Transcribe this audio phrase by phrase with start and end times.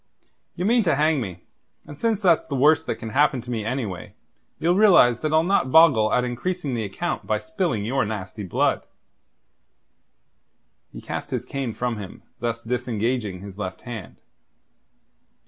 [0.55, 1.43] Ye mean to hang me,
[1.85, 4.15] and since that's the worst that can happen to me anyway,
[4.57, 8.81] you'll realize that I'll not boggle at increasing the account by spilling your nasty blood."
[10.91, 14.15] He cast his cane from him, thus disengaging his left hand.